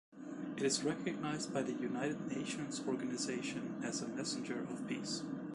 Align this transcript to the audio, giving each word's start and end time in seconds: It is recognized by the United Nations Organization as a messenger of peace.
It 0.57 0.63
is 0.63 0.83
recognized 0.83 1.53
by 1.53 1.61
the 1.61 1.73
United 1.73 2.27
Nations 2.35 2.81
Organization 2.87 3.79
as 3.83 4.01
a 4.01 4.07
messenger 4.07 4.61
of 4.71 4.87
peace. 4.87 5.21